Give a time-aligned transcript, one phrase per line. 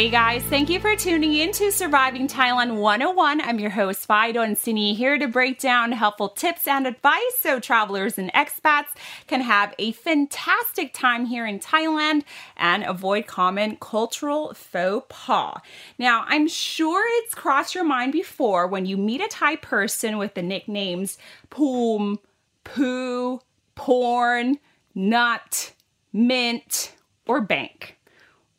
[0.00, 3.42] Hey guys, thank you for tuning in to Surviving Thailand 101.
[3.42, 7.60] I'm your host, Fido and Sini, here to break down helpful tips and advice so
[7.60, 8.86] travelers and expats
[9.26, 12.22] can have a fantastic time here in Thailand
[12.56, 15.60] and avoid common cultural faux pas.
[15.98, 20.32] Now, I'm sure it's crossed your mind before when you meet a Thai person with
[20.32, 21.18] the nicknames
[21.50, 22.20] Poom,
[22.64, 23.40] Poo,
[23.74, 24.60] Porn,
[24.94, 25.74] Nut,
[26.10, 26.94] Mint,
[27.26, 27.98] or Bank.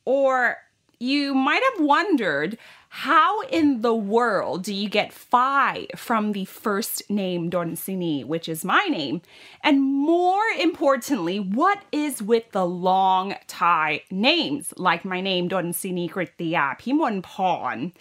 [0.05, 0.57] Or
[1.01, 2.57] you might have wondered
[2.89, 8.65] how in the world do you get Phi from the first name Donsini, which is
[8.65, 9.21] my name?
[9.63, 16.77] And more importantly, what is with the long Thai names, like my name Donsini Kritiya
[16.79, 17.93] Pimonporn?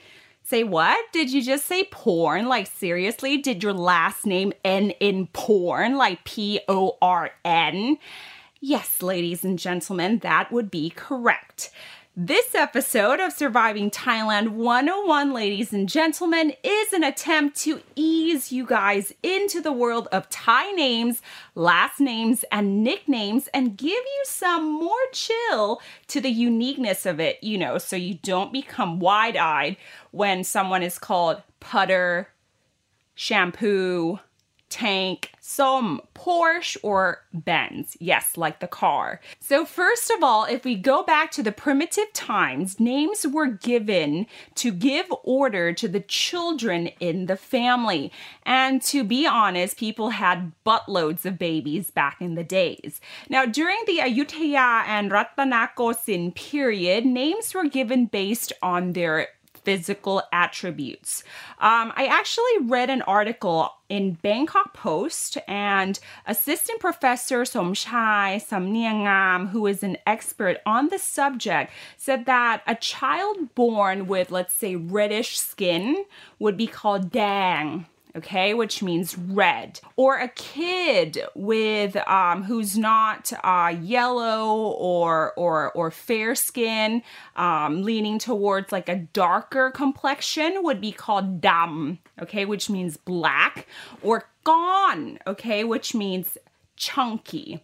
[0.43, 0.99] Say what?
[1.13, 2.49] Did you just say porn?
[2.49, 3.37] Like seriously?
[3.37, 5.97] Did your last name end in porn?
[5.97, 7.97] Like P O R N?
[8.61, 11.71] Yes, ladies and gentlemen, that would be correct.
[12.23, 18.67] This episode of Surviving Thailand 101, ladies and gentlemen, is an attempt to ease you
[18.67, 21.23] guys into the world of Thai names,
[21.55, 27.43] last names, and nicknames and give you some more chill to the uniqueness of it,
[27.43, 29.79] you know, so you don't become wide eyed
[30.11, 32.29] when someone is called putter,
[33.15, 34.19] shampoo,
[34.71, 37.97] tank, some Porsche or Benz.
[38.01, 39.21] Yes, like the car.
[39.41, 44.27] So, first of all, if we go back to the primitive times, names were given
[44.55, 48.13] to give order to the children in the family.
[48.45, 53.01] And to be honest, people had buttloads of babies back in the days.
[53.29, 59.29] Now, during the Ayutthaya and Ratanakosin period, names were given based on their
[59.65, 61.25] physical attributes.
[61.59, 69.67] Um, I actually read an article in Bangkok Post, and assistant professor Somchai Samniangam, who
[69.67, 75.39] is an expert on the subject, said that a child born with, let's say, reddish
[75.39, 76.05] skin
[76.39, 83.33] would be called dang okay, which means red, or a kid with um, who's not
[83.45, 87.03] uh, yellow or or or fair skin,
[87.37, 93.67] um, leaning towards like a darker complexion, would be called dam, okay, which means black,
[94.03, 96.37] or gone, okay, which means
[96.77, 97.63] chunky.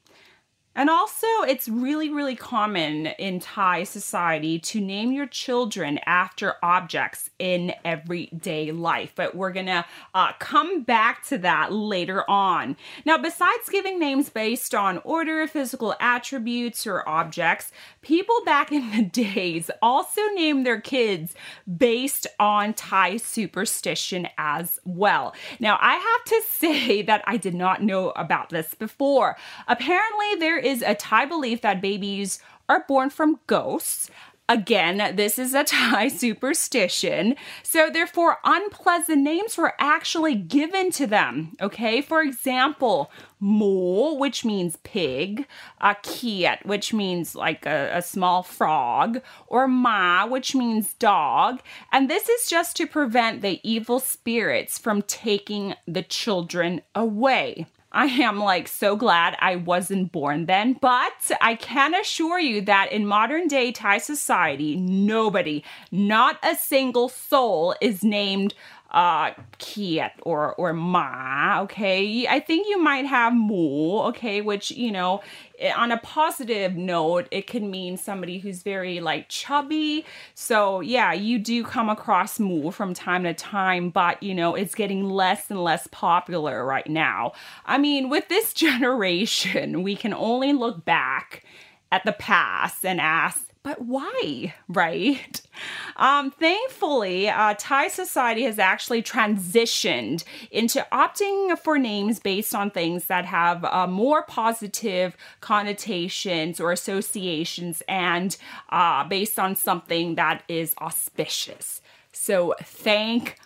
[0.77, 7.31] And also, it's really, really common in Thai society to name your children after objects
[7.39, 9.13] in everyday life.
[9.17, 12.77] But we're going to uh, come back to that later on.
[13.07, 17.73] Now, besides giving names based on order, physical attributes, or objects,
[18.03, 21.35] people back in the days also named their kids
[21.79, 25.35] based on Thai superstition as well.
[25.59, 29.39] Now, I have to say that I did not know about this before.
[29.69, 34.11] Apparently, there is a Thai belief that babies are born from ghosts.
[34.49, 37.35] Again, this is a Thai superstition.
[37.63, 41.57] So, therefore, unpleasant names were actually given to them.
[41.61, 45.47] Okay, for example, Mo, which means pig,
[45.81, 51.61] a kiet, which means like a, a small frog, or ma, which means dog.
[51.93, 57.67] And this is just to prevent the evil spirits from taking the children away.
[57.97, 62.93] I am like so glad I wasn't born then, but I can assure you that
[62.93, 68.53] in modern day Thai society, nobody, not a single soul is named
[68.91, 72.27] uh kiet or or ma okay?
[72.29, 75.23] I think you might have mu okay which you know
[75.77, 80.05] on a positive note it can mean somebody who's very like chubby.
[80.35, 84.75] So yeah you do come across mu from time to time but you know it's
[84.75, 87.33] getting less and less popular right now.
[87.65, 91.45] I mean with this generation we can only look back
[91.91, 95.43] at the past and ask but why, right?
[95.97, 103.07] Um, thankfully, uh, Thai society has actually transitioned into opting for names based on things
[103.07, 108.37] that have uh, more positive connotations or associations and
[108.71, 111.81] uh, based on something that is auspicious.
[112.13, 113.37] So, thank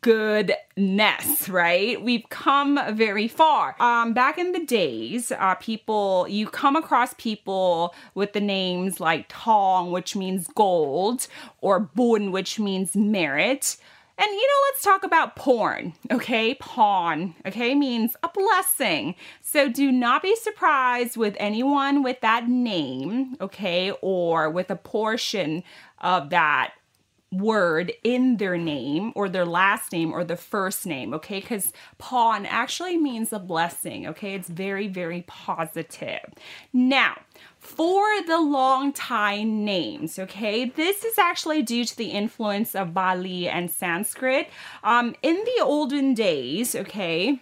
[0.00, 2.00] goodness, right?
[2.02, 3.76] We've come very far.
[3.80, 9.28] Um, back in the days, uh, people, you come across people with the names like
[9.28, 11.26] Tong, which means gold,
[11.60, 13.76] or Bun, which means merit.
[14.18, 16.54] And you know, let's talk about porn, okay?
[16.56, 19.14] Pawn, okay, means a blessing.
[19.40, 25.62] So do not be surprised with anyone with that name, okay, or with a portion
[26.02, 26.74] of that
[27.32, 31.40] word in their name or their last name or the first name, okay?
[31.40, 34.34] Because pawn actually means a blessing, okay?
[34.34, 36.34] It's very, very positive.
[36.72, 37.18] Now,
[37.58, 43.48] for the long Thai names, okay, this is actually due to the influence of Pali
[43.48, 44.48] and Sanskrit.
[44.82, 47.38] Um, in the olden days, okay,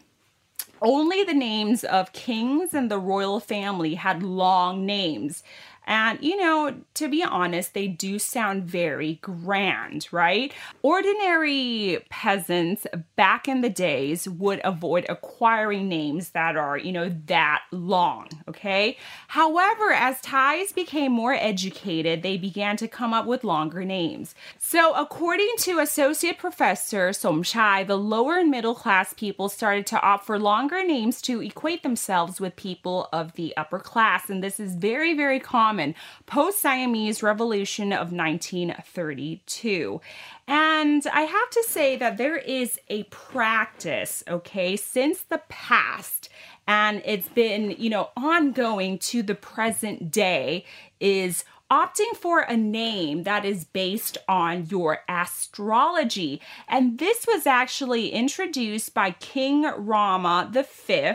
[0.82, 5.42] only the names of kings and the royal family had long names.
[5.88, 10.52] And, you know, to be honest, they do sound very grand, right?
[10.82, 12.86] Ordinary peasants
[13.16, 18.98] back in the days would avoid acquiring names that are, you know, that long, okay?
[19.28, 24.34] However, as Thais became more educated, they began to come up with longer names.
[24.58, 30.26] So, according to Associate Professor Somchai, the lower and middle class people started to opt
[30.26, 34.28] for longer names to equate themselves with people of the upper class.
[34.28, 35.94] And this is very, very common common
[36.26, 40.00] post Siamese Revolution of 1932.
[40.48, 46.30] And I have to say that there is a practice, okay, since the past,
[46.66, 50.64] and it's been, you know, ongoing to the present day,
[50.98, 56.40] is opting for a name that is based on your astrology.
[56.68, 61.12] And this was actually introduced by King Rama V,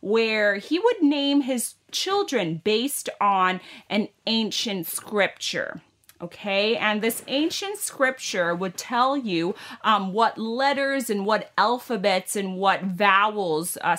[0.00, 5.80] where he would name his children based on an ancient scripture.
[6.22, 12.56] Okay, and this ancient scripture would tell you um, what letters and what alphabets and
[12.56, 13.96] what vowels, uh,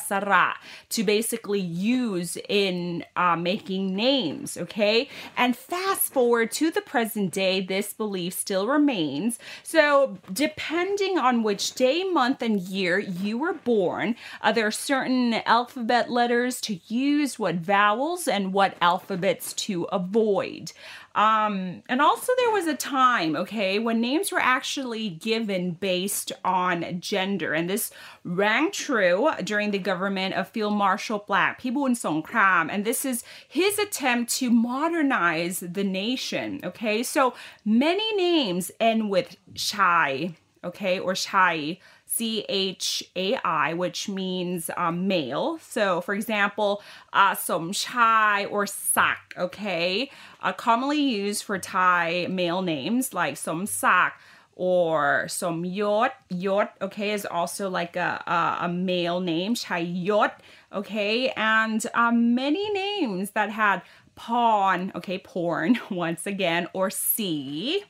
[0.90, 4.56] to basically use in uh, making names.
[4.56, 9.38] Okay, and fast forward to the present day, this belief still remains.
[9.62, 15.34] So, depending on which day, month, and year you were born, uh, there are certain
[15.46, 20.72] alphabet letters to use, what vowels, and what alphabets to avoid.
[21.16, 27.00] Um, and also, there was a time, okay, when names were actually given based on
[27.00, 27.54] gender.
[27.54, 27.90] And this
[28.26, 32.70] rang true during the government of Field Marshal Plaek, Pibun Songkram.
[32.70, 37.02] And this is his attempt to modernize the nation, okay?
[37.02, 37.34] So
[37.64, 40.36] many names end with Chai,
[40.66, 41.80] okay, or Chai
[42.16, 45.60] C H A I, which means um, male.
[45.62, 46.82] So, for example,
[47.12, 50.10] uh, Som Chai or Sak, okay,
[50.42, 54.18] uh, commonly used for Thai male names like Som Sak
[54.56, 56.14] or Som Yot.
[56.30, 60.40] Yot, okay, is also like a, a, a male name, Chai Yot,
[60.72, 63.82] okay, and uh, many names that had
[64.16, 67.84] pawn, okay, porn once again, or C,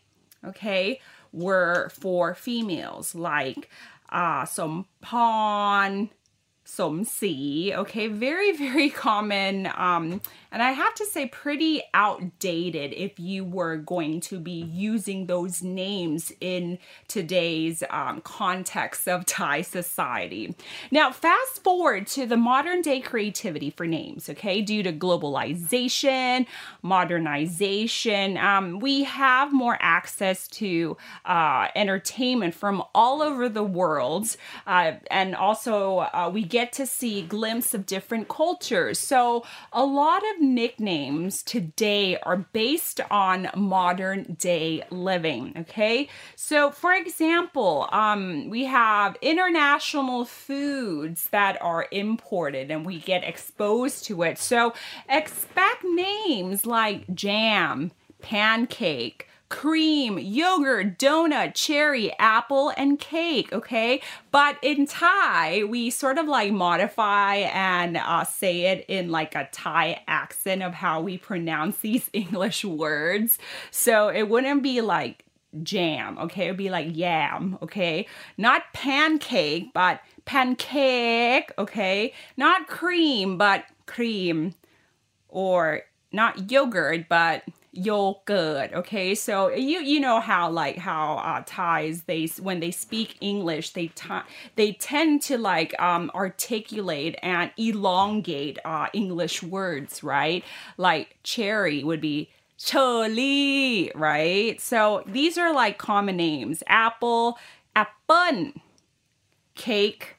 [0.44, 1.00] okay,
[1.32, 3.70] were for females like
[4.16, 6.25] uh, some pawn, some
[6.66, 7.74] C.
[7.76, 9.70] Okay, very, very common.
[9.76, 10.22] Um,
[10.52, 15.62] and I have to say, pretty outdated if you were going to be using those
[15.62, 20.56] names in today's um, context of Thai society.
[20.92, 24.62] Now, fast forward to the modern day creativity for names, okay?
[24.62, 26.48] Due to globalization,
[26.82, 30.96] modernization, um, we have more access to
[31.26, 34.36] uh, entertainment from all over the world.
[34.66, 38.98] Uh, and also, uh, we get to see glimpse of different cultures.
[38.98, 45.54] So, a lot of nicknames today are based on modern day living.
[45.58, 53.26] Okay, so for example, um, we have international foods that are imported and we get
[53.26, 54.38] exposed to it.
[54.38, 54.74] So
[55.10, 57.92] expect names like jam,
[58.22, 64.02] pancake cream, yogurt, donut, cherry, apple, and cake, okay?
[64.32, 69.48] But in Thai, we sort of like modify and uh, say it in like a
[69.52, 73.38] Thai accent of how we pronounce these English words.
[73.72, 75.26] So it wouldn't be like
[75.64, 76.48] jam, okay?
[76.48, 78.08] It would be like yam, okay?
[78.38, 82.14] Not pancake, but pancake, okay?
[82.36, 84.56] Not cream, but cream.
[85.30, 87.44] Or not yogurt, but
[87.76, 89.14] yogurt okay?
[89.16, 93.88] So you you know how like how uh thais they when they speak english they
[93.88, 100.44] t- they tend to like um articulate and elongate uh english words right?
[100.78, 104.60] Like cherry would be cherry right?
[104.62, 106.64] So these are like common names.
[106.68, 107.38] Apple
[107.76, 108.54] apple
[109.56, 110.16] cake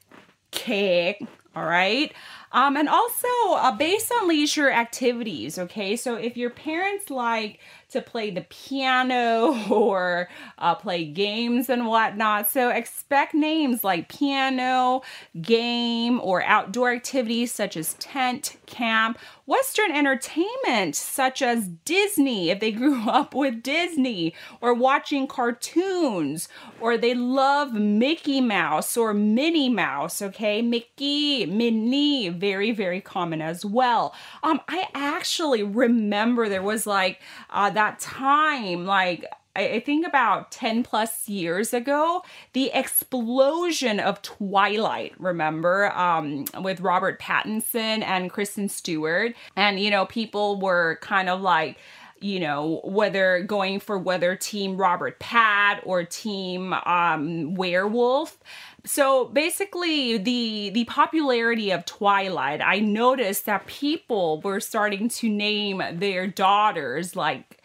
[0.50, 2.12] cake all right
[2.56, 5.94] Um, and also uh, based on leisure activities, okay?
[5.94, 7.60] So if your parents like
[7.90, 12.48] to play the piano or uh, play games and whatnot.
[12.48, 15.02] So expect names like piano,
[15.40, 22.72] game, or outdoor activities such as tent, camp, Western entertainment such as Disney, if they
[22.76, 26.48] grew up with Disney, or watching cartoons,
[26.80, 30.62] or they love Mickey Mouse or Minnie Mouse, okay?
[30.62, 34.14] Mickey, Minnie, very, very common as well.
[34.44, 39.24] Um, I actually remember there was like uh, that time, like
[39.56, 42.22] I think about 10 plus years ago,
[42.52, 49.34] the explosion of Twilight, remember, um, with Robert Pattinson and Kristen Stewart.
[49.56, 51.78] And, you know, people were kind of like,
[52.20, 58.38] you know, whether going for whether team Robert Pat or team um, Werewolf.
[58.86, 65.82] So basically, the the popularity of Twilight, I noticed that people were starting to name
[65.92, 67.60] their daughters like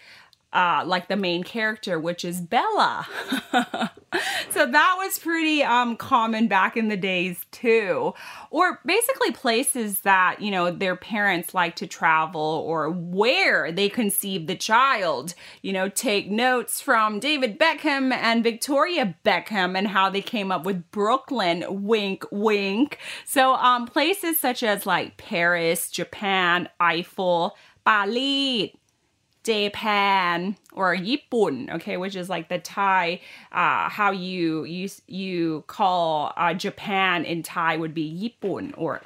[0.51, 3.07] uh, like the main character, which is Bella.
[4.49, 8.13] so that was pretty um, common back in the days too.
[8.49, 14.47] Or basically places that, you know, their parents like to travel or where they conceive
[14.47, 15.33] the child.
[15.61, 20.65] You know, take notes from David Beckham and Victoria Beckham and how they came up
[20.65, 22.97] with Brooklyn, wink, wink.
[23.25, 28.75] So um, places such as like Paris, Japan, Eiffel, Bali,
[29.43, 33.19] Japan or Yippun, okay, which is like the Thai,
[33.51, 39.01] uh, how you you you call uh, Japan in Thai would be Yippun or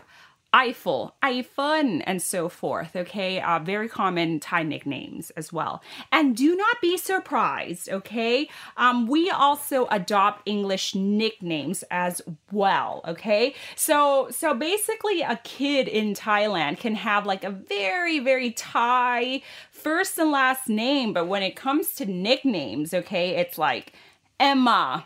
[0.55, 2.95] Eiffel, Eiffel, and so forth.
[2.95, 5.83] Okay, uh, very common Thai nicknames as well.
[6.13, 7.89] And do not be surprised.
[7.89, 8.47] Okay,
[8.77, 12.21] um, we also adopt English nicknames as
[12.53, 13.01] well.
[13.05, 19.41] Okay, so so basically, a kid in Thailand can have like a very very Thai
[19.71, 23.91] first and last name, but when it comes to nicknames, okay, it's like
[24.39, 25.05] Emma,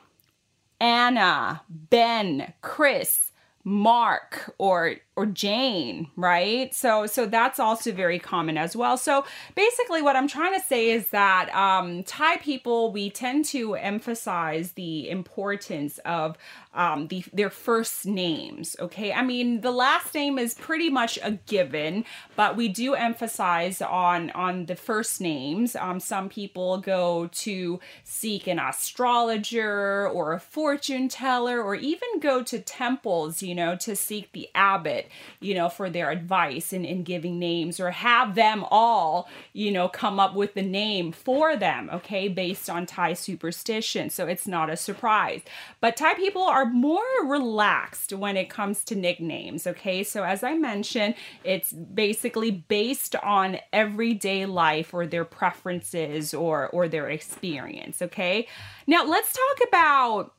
[0.79, 3.28] Anna, Ben, Chris.
[3.69, 6.73] Mark or or Jane, right?
[6.73, 8.97] So so that's also very common as well.
[8.97, 13.75] So basically what I'm trying to say is that um Thai people we tend to
[13.75, 16.35] emphasize the importance of
[16.73, 19.11] um the their first names, okay?
[19.11, 24.29] I mean, the last name is pretty much a given, but we do emphasize on
[24.31, 25.75] on the first names.
[25.75, 32.43] Um some people go to seek an astrologer or a fortune teller or even go
[32.43, 35.09] to temples, you know, to seek the abbot
[35.39, 39.88] you know, for their advice in, in giving names or have them all, you know,
[39.88, 44.09] come up with the name for them, okay, based on Thai superstition.
[44.09, 45.41] So it's not a surprise.
[45.79, 50.03] But Thai people are more relaxed when it comes to nicknames, okay?
[50.03, 56.87] So as I mentioned, it's basically based on everyday life or their preferences or or
[56.87, 58.47] their experience, okay?
[58.87, 60.33] Now let's talk about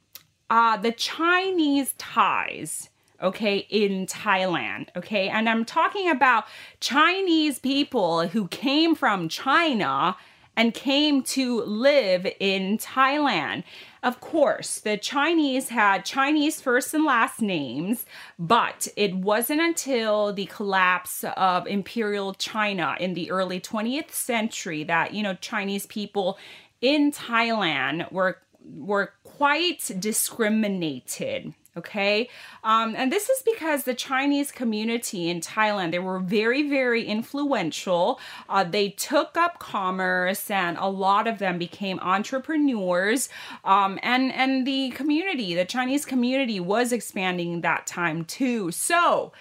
[0.48, 2.90] uh, the Chinese Thais
[3.22, 5.28] okay, in Thailand, okay?
[5.28, 6.44] And I'm talking about
[6.80, 10.16] Chinese people who came from China
[10.56, 13.64] and came to live in Thailand.
[14.02, 18.06] Of course, the Chinese had Chinese first and last names,
[18.38, 25.12] but it wasn't until the collapse of imperial China in the early 20th century that,
[25.14, 26.38] you know, Chinese people
[26.80, 32.28] in Thailand were were quite discriminated okay?
[32.64, 38.20] Um, and this is because the chinese community in thailand they were very very influential.
[38.48, 43.28] Uh, they took up commerce and a lot of them became entrepreneurs.
[43.64, 48.70] Um, and and the community the chinese community was expanding that time too.
[48.70, 49.32] So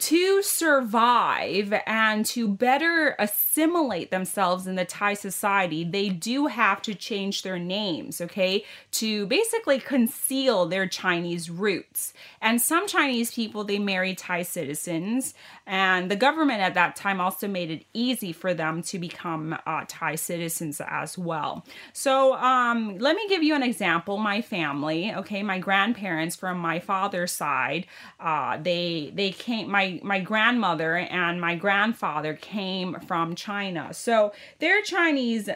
[0.00, 6.94] to survive and to better assimilate themselves in the Thai society, they do have to
[6.94, 12.12] change their names, okay, to basically conceal their Chinese roots.
[12.40, 15.34] And some Chinese people, they marry Thai citizens,
[15.66, 19.84] and the government at that time also made it easy for them to become uh,
[19.86, 21.64] Thai citizens as well.
[21.92, 24.18] So um, let me give you an example.
[24.18, 27.86] My family, okay, my grandparents from my father's side,
[28.20, 29.70] uh, they they came.
[29.70, 35.48] My my grandmother and my grandfather came from China, so they're Chinese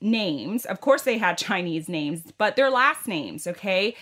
[0.00, 0.64] names.
[0.64, 3.94] Of course, they had Chinese names, but their last names, okay.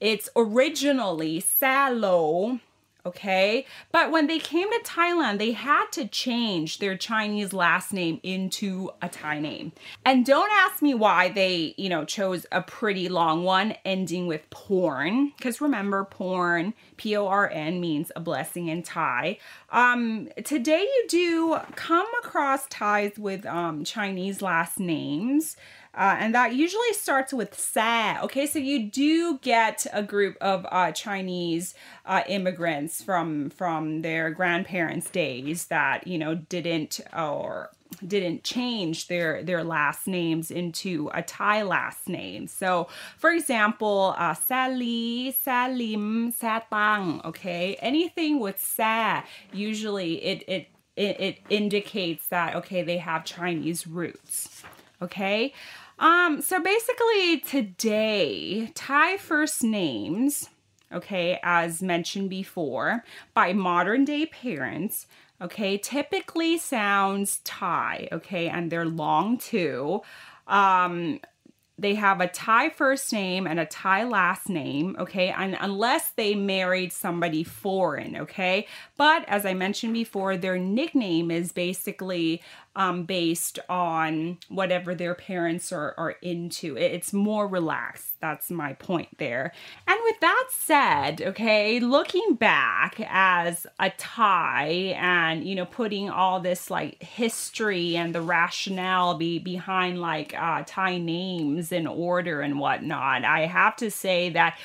[0.00, 2.60] It's originally Salo
[3.06, 3.64] okay?
[3.92, 8.90] But when they came to Thailand, they had to change their Chinese last name into
[9.00, 9.72] a Thai name.
[10.04, 14.48] And don't ask me why they, you know, chose a pretty long one ending with
[14.50, 19.38] porn, because remember, porn, P O R N, means a blessing in Thai.
[19.70, 25.56] Um, today, you do come across Thais with um, Chinese last names.
[25.96, 28.20] Uh, and that usually starts with sa.
[28.22, 31.74] Okay, so you do get a group of uh, Chinese
[32.04, 37.70] uh, immigrants from from their grandparents' days that you know didn't or
[38.06, 42.46] didn't change their their last names into a Thai last name.
[42.46, 47.24] So, for example, uh, Sally, Salim, Satang.
[47.24, 54.62] Okay, anything with Sa, usually it it, it indicates that okay they have Chinese roots.
[55.00, 55.52] Okay.
[55.98, 60.48] Um, so basically today, Thai first names,
[60.92, 65.06] okay, as mentioned before, by modern day parents,
[65.40, 70.02] okay, typically sounds Thai, okay, and they're long too.
[70.46, 71.20] Um,
[71.78, 75.28] they have a Thai first name and a Thai last name, okay?
[75.28, 78.66] And unless they married somebody foreign, okay?
[78.96, 82.42] But as I mentioned before, their nickname is basically
[82.74, 86.76] um, based on whatever their parents are, are into.
[86.76, 88.15] It's more relaxed.
[88.20, 89.52] That's my point there.
[89.86, 96.40] And with that said, okay, looking back as a Thai and, you know, putting all
[96.40, 102.58] this like history and the rationale be, behind like uh, Thai names in order and
[102.58, 104.58] whatnot, I have to say that.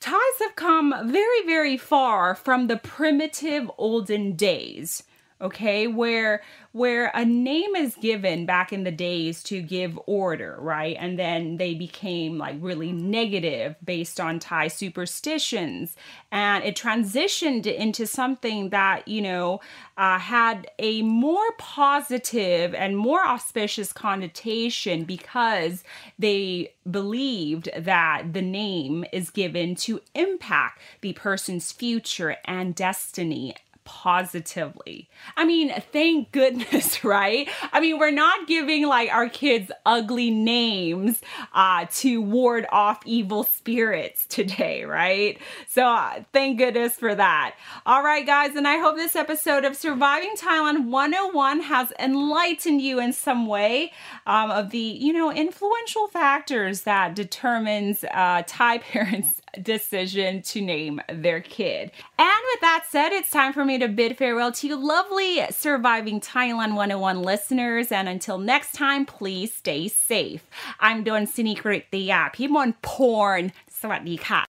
[0.00, 5.02] Thais have come very, very far from the primitive olden days
[5.40, 6.42] okay where
[6.72, 10.96] where a name is given back in the days to give order right?
[10.98, 15.96] And then they became like really negative based on thai superstitions.
[16.30, 19.60] And it transitioned into something that you know
[19.96, 25.84] uh, had a more positive and more auspicious connotation because
[26.18, 33.54] they believed that the name is given to impact the person's future and destiny
[33.88, 35.08] positively.
[35.34, 37.48] I mean, thank goodness, right?
[37.72, 41.22] I mean, we're not giving like our kids ugly names
[41.54, 45.38] uh, to ward off evil spirits today, right?
[45.68, 47.56] So uh, thank goodness for that.
[47.86, 53.00] All right, guys, and I hope this episode of Surviving Thailand 101 has enlightened you
[53.00, 53.90] in some way
[54.26, 61.01] um, of the, you know, influential factors that determines uh, Thai parents' decision to name
[61.07, 61.91] their kid.
[62.17, 66.19] And with that said, it's time for me to bid farewell to you lovely Surviving
[66.21, 67.91] Thailand 101 listeners.
[67.91, 70.43] And until next time, please stay safe.
[70.79, 73.51] I'm Don Sinikritia, Pimon Porn.
[73.81, 74.43] สวัสดีค่ะ